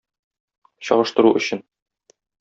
[0.87, 1.61] Чагыштыру өчен.